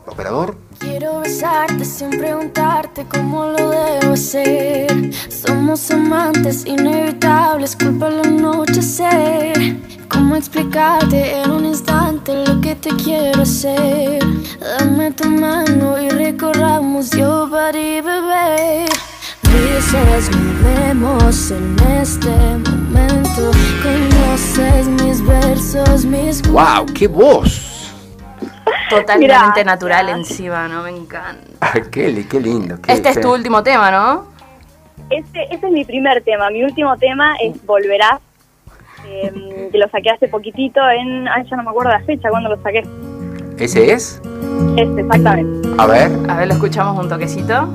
operador. 0.07 0.57
Quiero 0.79 1.21
besarte 1.21 1.85
sin 1.85 2.11
preguntarte 2.11 3.07
cómo 3.07 3.47
lo 3.47 3.71
debo 3.71 4.15
hacer. 4.15 5.13
Somos 5.29 5.91
amantes 5.91 6.67
inevitables, 6.67 7.77
culpa 7.77 8.09
el 8.09 8.21
anochecer. 8.21 9.72
¿Cómo 10.33 10.41
explicarte 10.41 11.43
en 11.43 11.51
un 11.51 11.67
instante 11.67 12.33
lo 12.47 12.59
que 12.63 12.75
te 12.75 12.89
quiero 12.97 13.43
hacer? 13.43 14.19
Dame 14.59 15.11
tu 15.11 15.29
mano 15.29 16.01
y 16.01 16.09
recorramos 16.09 17.11
yo 17.11 17.51
para 17.51 17.73
bebé 17.73 18.87
dices 19.43 20.31
vemos 20.65 21.51
en 21.51 21.77
este 22.01 22.31
momento. 22.31 23.51
Conoces 23.83 24.89
mis 24.89 25.27
versos, 25.27 26.07
mis. 26.07 26.41
¡Wow! 26.49 26.87
¡Qué 26.95 27.09
voz! 27.09 27.93
Totalmente 28.89 29.63
natural 29.67 30.09
encima, 30.09 30.67
¿no? 30.67 30.83
Me 30.85 30.97
encanta. 30.97 31.45
Ah, 31.61 31.75
qué, 31.91 32.27
qué 32.27 32.41
lindo. 32.41 32.79
este 32.89 33.11
es 33.11 33.21
tu 33.21 33.35
último 33.35 33.63
tema, 33.63 33.91
¿no? 33.91 34.33
Este, 35.11 35.43
este 35.53 35.67
es 35.67 35.73
mi 35.75 35.85
primer 35.85 36.25
tema. 36.25 36.49
Mi 36.49 36.65
último 36.65 36.97
tema 36.97 37.35
es 37.37 37.63
Volverás. 37.67 38.32
Em, 39.07 39.71
que 39.71 39.79
lo 39.79 39.89
saqué 39.89 40.11
hace 40.11 40.29
poquitito 40.29 40.81
en. 40.91 41.29
Ay, 41.29 41.45
ya 41.49 41.57
no 41.57 41.65
me 41.65 41.71
acuerdo 41.71 41.91
la 41.91 42.03
fecha 42.05 42.29
cuando 42.31 42.51
lo 42.51 42.63
saqué. 42.63 42.83
¿Ese 43.59 43.93
es? 43.93 44.21
Este, 44.77 45.01
exactamente. 45.01 45.69
A 45.79 45.87
ver. 45.87 46.11
A 46.29 46.37
ver, 46.37 46.49
lo 46.49 46.55
escuchamos 46.55 46.99
un 47.03 47.09
toquecito. 47.09 47.69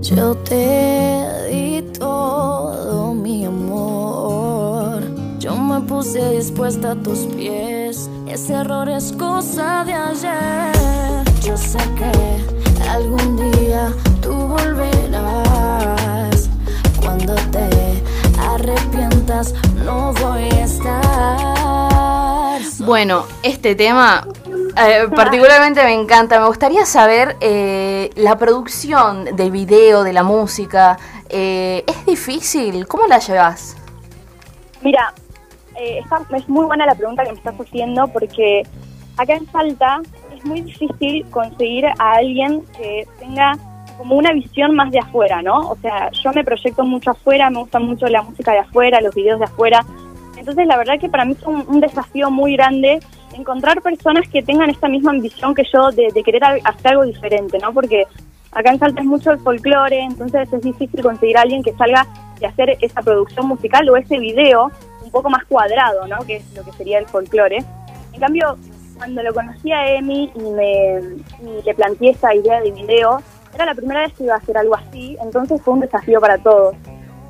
Yo 0.00 0.34
te 0.36 1.26
di 1.50 1.82
todo 1.98 3.14
mi 3.14 3.44
amor. 3.44 5.02
Yo 5.38 5.56
me 5.56 5.80
puse 5.80 6.36
dispuesta 6.36 6.92
a 6.92 6.94
tus 6.94 7.20
pies. 7.34 8.08
Ese 8.28 8.54
error 8.54 8.88
es 8.88 9.12
cosa 9.12 9.84
de 9.84 9.94
ayer. 9.94 11.24
Yo 11.42 11.56
sé 11.56 11.78
que 11.98 12.63
algún 12.88 13.36
día 13.36 13.92
tú 14.20 14.32
volverás. 14.32 15.54
estás, 19.24 19.54
no 19.84 20.12
voy 20.14 20.42
a 20.42 20.64
estar. 20.64 22.60
Bueno, 22.86 23.24
este 23.42 23.74
tema 23.74 24.26
eh, 24.76 25.08
particularmente 25.14 25.82
me 25.82 25.94
encanta. 25.94 26.38
Me 26.38 26.46
gustaría 26.46 26.84
saber 26.84 27.36
eh, 27.40 28.10
la 28.16 28.36
producción 28.36 29.36
del 29.36 29.50
video, 29.50 30.04
de 30.04 30.12
la 30.12 30.22
música. 30.22 30.98
Eh, 31.30 31.84
¿Es 31.86 32.04
difícil? 32.04 32.86
¿Cómo 32.86 33.06
la 33.06 33.18
llevas? 33.18 33.76
Mira, 34.82 35.14
es 35.76 36.48
muy 36.48 36.66
buena 36.66 36.86
la 36.86 36.94
pregunta 36.94 37.24
que 37.24 37.32
me 37.32 37.38
estás 37.38 37.54
haciendo 37.58 38.06
porque 38.08 38.62
acá 39.16 39.34
en 39.34 39.50
Salta 39.50 40.00
es 40.44 40.50
muy 40.50 40.60
difícil 40.60 41.24
conseguir 41.30 41.86
a 41.86 42.12
alguien 42.12 42.62
que 42.76 43.06
tenga 43.18 43.56
como 43.96 44.16
una 44.16 44.32
visión 44.32 44.74
más 44.74 44.90
de 44.90 44.98
afuera, 44.98 45.40
¿no? 45.42 45.70
O 45.70 45.76
sea, 45.76 46.10
yo 46.10 46.32
me 46.32 46.44
proyecto 46.44 46.84
mucho 46.84 47.12
afuera, 47.12 47.48
me 47.50 47.60
gusta 47.60 47.78
mucho 47.78 48.06
la 48.06 48.22
música 48.22 48.52
de 48.52 48.58
afuera, 48.58 49.00
los 49.00 49.14
videos 49.14 49.38
de 49.38 49.46
afuera. 49.46 49.84
Entonces, 50.36 50.66
la 50.66 50.76
verdad 50.76 50.98
que 51.00 51.08
para 51.08 51.24
mí 51.24 51.32
es 51.32 51.42
un, 51.46 51.80
desafío 51.80 52.30
muy 52.30 52.56
grande 52.56 53.00
encontrar 53.32 53.80
personas 53.82 54.28
que 54.28 54.42
tengan 54.42 54.70
esta 54.70 54.88
misma 54.88 55.12
ambición 55.12 55.54
que 55.54 55.64
yo 55.72 55.90
de, 55.90 56.22
querer 56.22 56.44
hacer 56.44 56.88
algo 56.88 57.04
diferente, 57.04 57.58
¿no? 57.58 57.72
Porque 57.72 58.06
acá 58.52 58.70
en 58.70 58.78
Salta 58.78 59.00
es 59.00 59.06
mucho 59.06 59.30
el 59.30 59.38
folclore, 59.38 60.00
entonces 60.00 60.52
es 60.52 60.60
difícil 60.60 61.02
conseguir 61.02 61.38
a 61.38 61.42
alguien 61.42 61.62
que 61.62 61.72
salga 61.74 62.06
de 62.38 62.46
hacer 62.46 62.76
esa 62.80 63.00
producción 63.00 63.46
musical 63.46 63.88
o 63.88 63.96
ese 63.96 64.18
video 64.18 64.70
un 65.02 65.10
poco 65.10 65.30
más 65.30 65.44
cuadrado, 65.44 66.06
¿no? 66.06 66.18
Que 66.26 66.36
es 66.36 66.54
lo 66.54 66.64
que 66.64 66.72
sería 66.72 66.98
el 66.98 67.06
folclore. 67.06 67.64
En 68.12 68.20
cambio, 68.20 68.56
cuando 68.96 69.22
lo 69.22 69.34
conocí 69.34 69.72
a 69.72 69.94
Emi 69.94 70.32
y, 70.34 70.42
me, 70.50 70.98
y 71.42 71.62
le 71.64 71.74
planteé 71.74 72.10
esa 72.10 72.34
idea 72.34 72.60
de 72.60 72.70
video, 72.70 73.20
era 73.54 73.66
la 73.66 73.74
primera 73.74 74.00
vez 74.00 74.12
que 74.14 74.24
iba 74.24 74.34
a 74.34 74.38
hacer 74.38 74.56
algo 74.56 74.74
así, 74.74 75.16
entonces 75.22 75.60
fue 75.62 75.74
un 75.74 75.80
desafío 75.80 76.20
para 76.20 76.38
todos. 76.38 76.74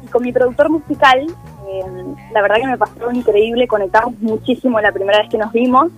Y 0.02 0.06
con 0.08 0.22
mi 0.22 0.32
productor 0.32 0.70
musical, 0.70 1.26
eh, 1.68 1.82
la 2.32 2.42
verdad 2.42 2.56
que 2.56 2.66
me 2.66 2.78
pasó 2.78 3.10
increíble, 3.12 3.66
conectamos 3.66 4.18
muchísimo 4.20 4.80
la 4.80 4.92
primera 4.92 5.18
vez 5.18 5.28
que 5.30 5.38
nos 5.38 5.52
vimos, 5.52 5.90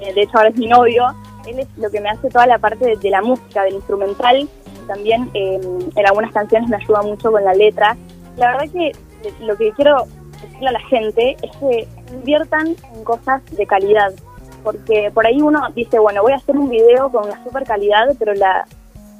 eh, 0.00 0.12
de 0.12 0.22
hecho 0.22 0.36
ahora 0.36 0.50
es 0.50 0.56
mi 0.56 0.68
novio, 0.68 1.06
él 1.46 1.60
es 1.60 1.68
lo 1.76 1.90
que 1.90 2.00
me 2.00 2.08
hace 2.08 2.28
toda 2.28 2.46
la 2.46 2.58
parte 2.58 2.96
de, 2.96 3.10
la 3.10 3.22
música, 3.22 3.62
del 3.64 3.74
instrumental, 3.74 4.48
también 4.86 5.30
eh, 5.34 5.60
en 5.94 6.06
algunas 6.06 6.32
canciones 6.32 6.68
me 6.68 6.76
ayuda 6.76 7.02
mucho 7.02 7.30
con 7.30 7.44
la 7.44 7.54
letra. 7.54 7.96
La 8.36 8.52
verdad 8.52 8.72
que 8.72 8.92
lo 9.40 9.56
que 9.56 9.72
quiero 9.72 10.06
decirle 10.42 10.68
a 10.68 10.72
la 10.72 10.80
gente 10.80 11.36
es 11.42 11.56
que 11.56 11.88
inviertan 12.12 12.76
en 12.94 13.04
cosas 13.04 13.42
de 13.50 13.66
calidad, 13.66 14.12
porque 14.62 15.10
por 15.12 15.26
ahí 15.26 15.40
uno 15.40 15.60
dice, 15.74 15.98
bueno, 15.98 16.22
voy 16.22 16.32
a 16.32 16.36
hacer 16.36 16.56
un 16.56 16.68
video 16.68 17.10
con 17.10 17.26
una 17.26 17.42
super 17.44 17.64
calidad, 17.64 18.14
pero 18.18 18.34
la, 18.34 18.66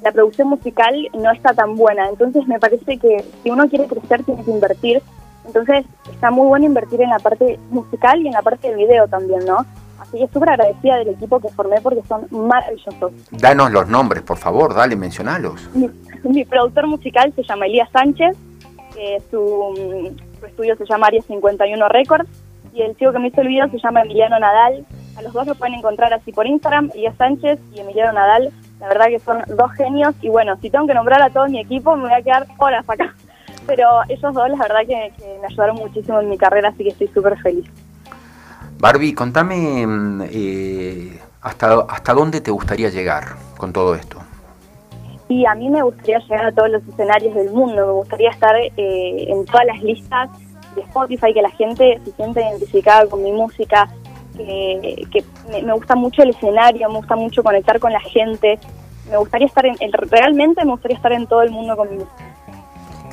la 0.01 0.11
producción 0.11 0.49
musical 0.49 0.95
no 1.13 1.31
está 1.31 1.53
tan 1.53 1.75
buena. 1.75 2.09
Entonces 2.09 2.47
me 2.47 2.59
parece 2.59 2.97
que 2.97 3.23
si 3.43 3.49
uno 3.49 3.67
quiere 3.69 3.87
crecer 3.87 4.23
tiene 4.23 4.43
que 4.43 4.51
invertir. 4.51 5.01
Entonces 5.45 5.85
está 6.11 6.29
muy 6.29 6.47
bueno 6.47 6.65
invertir 6.65 7.01
en 7.01 7.09
la 7.09 7.19
parte 7.19 7.57
musical 7.69 8.21
y 8.21 8.27
en 8.27 8.33
la 8.33 8.41
parte 8.41 8.67
del 8.67 8.77
video 8.77 9.07
también, 9.07 9.45
¿no? 9.45 9.65
Así 9.99 10.19
que 10.19 10.27
súper 10.27 10.49
agradecida 10.49 10.97
del 10.97 11.09
equipo 11.09 11.39
que 11.39 11.49
formé 11.49 11.81
porque 11.81 12.01
son 12.07 12.27
maravillosos. 12.31 13.11
Danos 13.31 13.71
los 13.71 13.87
nombres, 13.87 14.23
por 14.23 14.37
favor, 14.37 14.73
dale, 14.75 14.95
mencionalos. 14.95 15.69
Mi, 16.23 16.45
productor 16.45 16.87
musical 16.87 17.33
se 17.35 17.43
llama 17.43 17.65
Elías 17.65 17.89
Sánchez, 17.91 18.37
su, 19.31 20.13
su 20.39 20.45
estudio 20.45 20.75
se 20.75 20.85
llama 20.85 21.07
Aria 21.07 21.21
51 21.21 21.89
Records 21.89 22.29
y 22.73 22.81
el 22.81 22.95
chico 22.95 23.11
que 23.11 23.19
me 23.19 23.27
hizo 23.29 23.41
el 23.41 23.47
video 23.47 23.69
se 23.69 23.79
llama 23.79 24.01
Emiliano 24.01 24.39
Nadal. 24.39 24.85
A 25.17 25.23
los 25.23 25.33
dos 25.33 25.47
lo 25.47 25.55
pueden 25.55 25.73
encontrar 25.73 26.13
así 26.13 26.31
por 26.31 26.45
Instagram, 26.45 26.91
Elías 26.93 27.15
Sánchez 27.17 27.59
y 27.73 27.79
Emiliano 27.79 28.13
Nadal. 28.13 28.51
La 28.79 28.87
verdad 28.87 29.07
que 29.07 29.17
son 29.17 29.41
dos 29.47 29.71
genios 29.71 30.13
y 30.21 30.29
bueno, 30.29 30.55
si 30.61 30.69
tengo 30.69 30.85
que 30.85 30.93
nombrar 30.93 31.23
a 31.23 31.31
todo 31.31 31.47
mi 31.47 31.59
equipo 31.59 31.95
me 31.95 32.03
voy 32.03 32.13
a 32.13 32.21
quedar 32.21 32.45
horas 32.59 32.87
acá. 32.87 33.15
Pero 33.65 33.87
ellos 34.07 34.31
dos, 34.31 34.47
la 34.47 34.57
verdad 34.57 34.81
que, 34.87 35.11
me 35.41 35.47
ayudaron 35.47 35.77
muchísimo 35.77 36.21
en 36.21 36.29
mi 36.29 36.37
carrera, 36.37 36.69
así 36.69 36.83
que 36.83 36.91
estoy 36.91 37.07
súper 37.07 37.35
feliz. 37.39 37.65
Barbie, 38.77 39.15
contame 39.15 39.87
mm, 39.87 40.21
eh, 40.29 41.19
hasta, 41.41 41.81
hasta 41.89 42.13
dónde 42.13 42.39
te 42.39 42.51
gustaría 42.51 42.89
llegar 42.89 43.23
con 43.57 43.73
todo 43.73 43.95
esto. 43.95 44.19
Y 45.29 45.47
a 45.47 45.55
mí 45.55 45.67
me 45.67 45.81
gustaría 45.81 46.19
llegar 46.19 46.45
a 46.45 46.51
todos 46.51 46.69
los 46.69 46.87
escenarios 46.87 47.33
del 47.33 47.49
mundo, 47.49 47.87
me 47.87 47.91
gustaría 47.93 48.29
estar 48.29 48.55
eh, 48.55 48.71
en 48.77 49.45
todas 49.45 49.65
las 49.65 49.81
listas 49.81 50.29
de 50.75 50.81
Spotify, 50.81 51.33
que 51.33 51.41
la 51.41 51.49
gente 51.49 51.99
se 52.05 52.11
siente 52.11 52.39
identificada 52.39 53.07
con 53.07 53.23
mi 53.23 53.31
música, 53.31 53.89
que, 54.37 55.23
me, 55.49 55.73
gusta 55.73 55.95
mucho 55.95 56.23
el 56.23 56.29
escenario, 56.29 56.87
me 56.89 56.97
gusta 56.97 57.15
mucho 57.15 57.43
conectar 57.43 57.79
con 57.79 57.91
la 57.91 57.99
gente, 57.99 58.59
me 59.09 59.17
gustaría 59.17 59.47
estar 59.47 59.65
en, 59.65 59.77
realmente 59.91 60.63
me 60.65 60.71
gustaría 60.71 60.97
estar 60.97 61.11
en 61.11 61.27
todo 61.27 61.41
el 61.41 61.51
mundo 61.51 61.75
con 61.75 61.89
mi 61.89 61.95
música. 61.97 62.23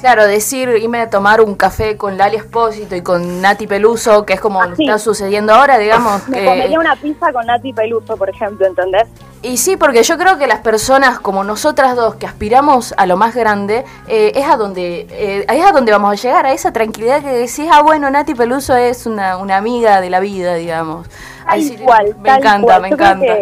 Claro, 0.05 0.27
decir, 0.27 0.69
irme 0.69 1.01
a 1.01 1.09
tomar 1.09 1.41
un 1.41 1.55
café 1.55 1.97
con 1.97 2.19
Lali 2.19 2.37
Espósito 2.37 2.95
y 2.95 3.01
con 3.01 3.41
Nati 3.41 3.67
Peluso, 3.67 4.27
que 4.27 4.35
es 4.35 4.41
como 4.43 4.61
ah, 4.61 4.69
está 4.79 4.99
sucediendo 4.99 5.55
ahora, 5.55 5.79
digamos. 5.79 6.29
Me 6.29 6.45
comería 6.45 6.79
una 6.79 6.95
pizza 6.95 7.33
con 7.33 7.47
Nati 7.47 7.73
Peluso, 7.73 8.15
por 8.19 8.29
ejemplo, 8.29 8.67
¿entendés? 8.67 9.09
Y 9.41 9.57
sí, 9.57 9.79
porque 9.79 10.03
yo 10.03 10.19
creo 10.19 10.37
que 10.37 10.47
las 10.47 10.59
personas 10.59 11.19
como 11.21 11.43
nosotras 11.43 11.97
dos 11.97 12.17
que 12.17 12.27
aspiramos 12.27 12.93
a 12.99 13.07
lo 13.07 13.17
más 13.17 13.35
grande, 13.35 13.87
eh, 14.07 14.33
es 14.35 14.47
a 14.47 14.59
donde 14.59 15.07
eh, 15.11 15.47
es 15.49 15.65
a 15.65 15.73
donde 15.73 15.91
vamos 15.91 16.13
a 16.13 16.23
llegar, 16.23 16.45
a 16.45 16.53
esa 16.53 16.71
tranquilidad 16.71 17.23
que 17.23 17.31
decís, 17.31 17.67
ah, 17.73 17.81
bueno, 17.81 18.11
Nati 18.11 18.35
Peluso 18.35 18.77
es 18.77 19.07
una, 19.07 19.39
una 19.39 19.57
amiga 19.57 20.03
de 20.03 20.11
la 20.11 20.21
vida, 20.21 20.55
digamos. 20.57 21.09
igual, 21.57 22.15
me 22.21 22.29
encanta, 22.29 22.79
me 22.79 22.89
encanta. 22.89 23.39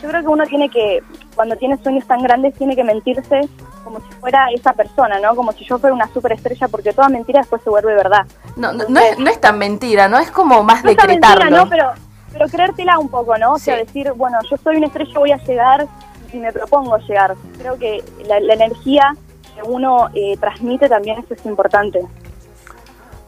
yo 0.00 0.08
creo 0.08 0.20
que 0.22 0.28
uno 0.28 0.46
tiene 0.46 0.70
que, 0.70 1.02
cuando 1.34 1.56
tiene 1.56 1.76
sueños 1.82 2.06
tan 2.06 2.22
grandes, 2.22 2.54
tiene 2.54 2.76
que 2.76 2.84
mentirse 2.84 3.48
como 3.88 4.00
si 4.00 4.12
fuera 4.20 4.48
esa 4.54 4.72
persona, 4.74 5.18
¿no? 5.18 5.34
Como 5.34 5.52
si 5.52 5.64
yo 5.64 5.78
fuera 5.78 5.94
una 5.94 6.08
superestrella, 6.12 6.68
porque 6.68 6.92
toda 6.92 7.08
mentira 7.08 7.40
después 7.40 7.62
se 7.62 7.70
vuelve 7.70 7.94
verdad. 7.94 8.26
No, 8.56 8.72
no, 8.72 8.84
no, 8.88 9.00
es, 9.00 9.18
no 9.18 9.30
es 9.30 9.40
tan 9.40 9.58
mentira, 9.58 10.08
¿no? 10.08 10.18
Es 10.18 10.30
como 10.30 10.62
más 10.62 10.84
no 10.84 10.90
decretarlo. 10.90 11.44
Mentira, 11.44 11.64
¿no? 11.64 11.70
Pero, 11.70 11.92
pero 12.32 12.46
creértela 12.48 12.98
un 12.98 13.08
poco, 13.08 13.38
¿no? 13.38 13.54
O 13.54 13.58
sea, 13.58 13.76
decir, 13.76 14.12
bueno, 14.12 14.38
yo 14.50 14.56
soy 14.58 14.76
una 14.76 14.88
estrella, 14.88 15.18
voy 15.18 15.32
a 15.32 15.38
llegar 15.38 15.86
y 16.32 16.36
me 16.36 16.52
propongo 16.52 16.98
llegar. 16.98 17.34
Creo 17.58 17.78
que 17.78 18.04
la, 18.26 18.36
energía 18.54 19.14
que 19.54 19.62
uno 19.62 20.10
eh, 20.14 20.36
transmite 20.38 20.88
también 20.88 21.18
eso 21.20 21.32
es 21.34 21.46
importante. 21.46 22.00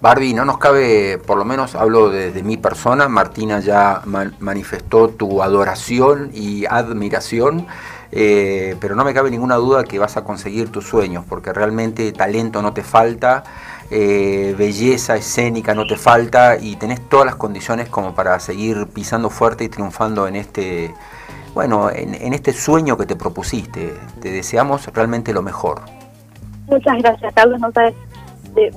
Barbie, 0.02 0.32
no 0.32 0.44
nos 0.44 0.58
cabe, 0.58 1.18
por 1.18 1.36
lo 1.36 1.44
menos 1.44 1.74
hablo 1.74 2.08
desde 2.08 2.42
mi 2.42 2.56
persona, 2.56 3.08
Martina 3.08 3.60
ya 3.60 4.00
manifestó 4.38 5.08
tu 5.08 5.42
adoración 5.42 6.30
y 6.32 6.64
admiración 6.64 7.66
eh, 8.12 8.76
pero 8.80 8.94
no 8.94 9.04
me 9.04 9.14
cabe 9.14 9.30
ninguna 9.30 9.56
duda 9.56 9.84
que 9.84 9.98
vas 9.98 10.16
a 10.16 10.24
conseguir 10.24 10.70
tus 10.70 10.86
sueños, 10.86 11.24
porque 11.28 11.52
realmente 11.52 12.12
talento 12.12 12.62
no 12.62 12.72
te 12.72 12.82
falta, 12.82 13.44
eh, 13.90 14.54
belleza 14.56 15.16
escénica 15.16 15.74
no 15.74 15.86
te 15.86 15.96
falta 15.96 16.56
y 16.56 16.76
tenés 16.76 17.00
todas 17.08 17.26
las 17.26 17.36
condiciones 17.36 17.88
como 17.88 18.14
para 18.14 18.38
seguir 18.40 18.86
pisando 18.88 19.30
fuerte 19.30 19.64
y 19.64 19.68
triunfando 19.68 20.26
en 20.26 20.36
este, 20.36 20.94
bueno, 21.54 21.90
en, 21.90 22.32
este 22.32 22.52
sueño 22.52 22.96
que 22.96 23.06
te 23.06 23.16
propusiste. 23.16 23.94
Te 24.20 24.30
deseamos 24.30 24.86
realmente 24.88 25.32
lo 25.32 25.42
mejor. 25.42 25.82
Muchas 26.66 26.98
gracias, 26.98 27.34
Carlos. 27.34 27.60
No 27.60 27.72
sabes 27.72 27.94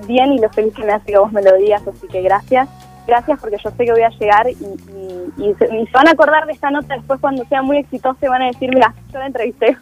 bien 0.08 0.34
y 0.34 0.40
lo 0.40 0.50
feliz 0.50 0.74
que 0.74 0.84
me 0.84 0.94
hace 0.94 1.12
que 1.12 1.18
vos 1.18 1.32
me 1.32 1.42
lo 1.42 1.56
digas, 1.58 1.82
así 1.88 2.08
que 2.08 2.22
gracias 2.22 2.70
gracias 3.06 3.40
porque 3.40 3.58
yo 3.64 3.70
sé 3.72 3.86
que 3.86 3.92
voy 3.92 4.02
a 4.02 4.10
llegar 4.10 4.50
y, 4.50 4.56
se, 5.58 5.68
van 5.92 6.08
a 6.08 6.12
acordar 6.12 6.46
de 6.46 6.54
esta 6.54 6.72
nota 6.72 6.96
después 6.96 7.20
cuando 7.20 7.44
sea 7.46 7.62
muy 7.62 7.78
exitosa 7.78 8.18
y 8.22 8.28
van 8.28 8.44
a 8.44 8.48
decir, 8.48 8.70
mira, 8.74 8.94
yo 9.12 9.20
la 9.20 9.28
entrevisté. 9.28 9.78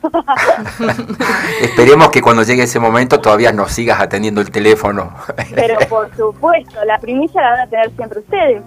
Esperemos 1.61 2.09
que 2.09 2.21
cuando 2.21 2.43
llegue 2.43 2.63
ese 2.63 2.79
momento 2.79 3.19
todavía 3.19 3.51
nos 3.51 3.71
sigas 3.71 3.99
atendiendo 3.99 4.41
el 4.41 4.51
teléfono. 4.51 5.13
Pero 5.55 5.77
por 5.89 6.15
supuesto, 6.15 6.83
la 6.85 6.97
primicia 6.99 7.41
la 7.41 7.51
van 7.51 7.59
a 7.61 7.67
tener 7.67 7.91
siempre 7.95 8.19
ustedes. 8.19 8.63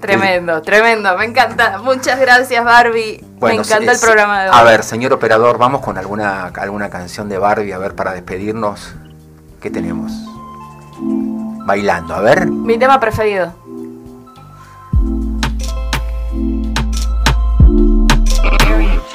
Tremendo, 0.00 0.60
tremendo, 0.62 1.16
me 1.16 1.24
encanta. 1.24 1.78
Muchas 1.78 2.18
gracias 2.18 2.64
Barbie. 2.64 3.24
me 3.40 3.54
encanta 3.54 3.92
el 3.92 4.00
programa 4.00 4.42
de 4.42 4.50
hoy. 4.50 4.56
A 4.58 4.64
ver, 4.64 4.82
señor 4.82 5.12
operador, 5.12 5.58
vamos 5.58 5.80
con 5.80 5.96
alguna, 5.96 6.46
alguna 6.46 6.90
canción 6.90 7.28
de 7.28 7.38
Barbie, 7.38 7.72
a 7.72 7.78
ver, 7.78 7.94
para 7.94 8.12
despedirnos. 8.12 8.94
¿Qué 9.60 9.70
tenemos? 9.70 10.10
Bailando, 11.64 12.14
a 12.14 12.20
ver. 12.20 12.46
Mi 12.46 12.76
tema 12.78 12.98
preferido. 12.98 13.61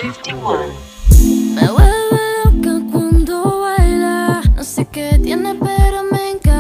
Me 0.08 1.68
vuelve 1.70 2.22
loca 2.46 2.80
cuando 2.94 3.60
baila. 3.60 4.42
No 4.56 4.64
sé 4.64 4.86
qué 4.86 5.20
tiene, 5.22 5.54
pero 5.56 6.04
me 6.10 6.30
encanta. 6.30 6.57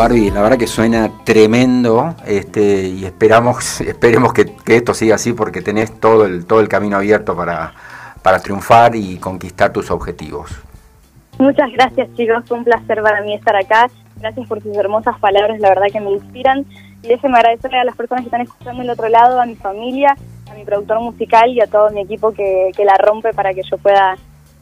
Barbie, 0.00 0.30
la 0.30 0.40
verdad 0.40 0.56
que 0.56 0.66
suena 0.66 1.10
tremendo 1.24 2.14
este, 2.26 2.88
y 2.88 3.04
esperamos, 3.04 3.80
esperemos 3.82 4.32
que, 4.32 4.50
esto 4.64 4.94
siga 4.94 5.16
así 5.16 5.34
porque 5.34 5.60
tenés 5.60 6.00
todo 6.00 6.24
el, 6.24 6.46
todo 6.46 6.60
el 6.60 6.68
camino 6.68 6.96
abierto 6.96 7.36
para, 7.36 7.74
para 8.22 8.38
triunfar 8.38 8.96
y 8.96 9.18
conquistar 9.18 9.74
tus 9.74 9.90
objetivos. 9.90 10.52
Muchas 11.38 11.70
gracias 11.72 12.08
chicos, 12.16 12.50
un 12.50 12.64
placer 12.64 13.02
para 13.02 13.20
mí 13.20 13.34
estar 13.34 13.54
acá. 13.54 13.90
Gracias 14.16 14.48
por 14.48 14.62
sus 14.62 14.74
hermosas 14.74 15.18
palabras, 15.18 15.60
la 15.60 15.68
verdad 15.68 15.88
que 15.92 16.00
me 16.00 16.12
inspiran. 16.12 16.64
Y 17.02 17.08
déjenme 17.08 17.36
agradecerle 17.36 17.80
a 17.80 17.84
las 17.84 17.94
personas 17.94 18.22
que 18.22 18.28
están 18.28 18.40
escuchando 18.40 18.80
el 18.80 18.88
otro 18.88 19.10
lado, 19.10 19.38
a 19.38 19.44
mi 19.44 19.56
familia, 19.56 20.16
a 20.50 20.54
mi 20.54 20.64
productor 20.64 20.98
musical 21.00 21.50
y 21.50 21.60
a 21.60 21.66
todo 21.66 21.90
mi 21.90 22.00
equipo 22.00 22.32
que, 22.32 22.70
que 22.74 22.86
la 22.86 22.94
rompe 22.94 23.34
para 23.34 23.52
que 23.52 23.60
yo 23.70 23.76
pueda 23.76 24.16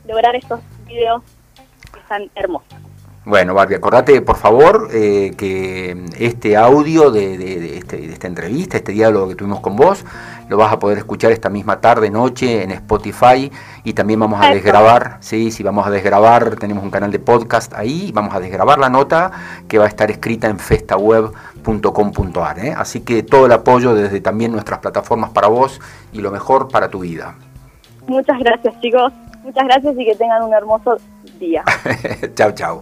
lograr 0.04 0.34
estos 0.34 0.58
videos 0.88 1.22
que 1.92 2.00
están 2.00 2.28
hermosos. 2.34 2.87
Bueno, 3.28 3.52
Barbie, 3.52 3.74
acordate 3.74 4.22
por 4.22 4.36
favor 4.36 4.88
eh, 4.90 5.34
que 5.36 6.06
este 6.18 6.56
audio 6.56 7.10
de, 7.10 7.76
este, 7.76 7.98
de, 7.98 8.12
esta 8.14 8.26
entrevista, 8.26 8.78
este 8.78 8.92
diálogo 8.92 9.28
que 9.28 9.34
tuvimos 9.34 9.60
con 9.60 9.76
vos, 9.76 10.02
lo 10.48 10.56
vas 10.56 10.72
a 10.72 10.78
poder 10.78 10.96
escuchar 10.96 11.30
esta 11.30 11.50
misma 11.50 11.78
tarde, 11.78 12.08
noche 12.08 12.62
en 12.62 12.70
Spotify 12.70 13.52
y 13.84 13.92
también 13.92 14.18
vamos 14.18 14.40
a 14.40 14.48
desgrabar, 14.48 15.18
sí, 15.20 15.50
sí, 15.50 15.62
vamos 15.62 15.86
a 15.86 15.90
desgrabar, 15.90 16.56
tenemos 16.56 16.82
un 16.82 16.90
canal 16.90 17.12
de 17.12 17.18
podcast 17.18 17.74
ahí, 17.74 18.12
vamos 18.14 18.34
a 18.34 18.40
desgrabar 18.40 18.78
la 18.78 18.88
nota 18.88 19.30
que 19.68 19.76
va 19.76 19.84
a 19.84 19.88
estar 19.88 20.10
escrita 20.10 20.48
en 20.48 20.58
festaweb.com.ar. 20.58 22.58
¿eh? 22.60 22.74
Así 22.74 23.00
que 23.00 23.22
todo 23.22 23.44
el 23.44 23.52
apoyo 23.52 23.94
desde 23.94 24.22
también 24.22 24.52
nuestras 24.52 24.78
plataformas 24.78 25.28
para 25.32 25.48
vos 25.48 25.82
y 26.14 26.22
lo 26.22 26.30
mejor 26.30 26.68
para 26.68 26.88
tu 26.88 27.00
vida. 27.00 27.34
Muchas 28.06 28.38
gracias 28.38 28.80
chicos, 28.80 29.12
muchas 29.44 29.64
gracias 29.64 29.94
y 29.98 30.04
que 30.06 30.14
tengan 30.14 30.44
un 30.44 30.54
hermoso 30.54 30.96
día. 31.38 31.62
chao, 32.34 32.52
chao. 32.52 32.80